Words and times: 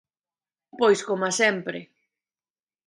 Pois 0.79 0.99
coma 1.07 1.29
sempre. 1.41 1.79